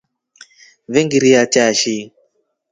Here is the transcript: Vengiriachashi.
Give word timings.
Vengiriachashi. 0.93 1.95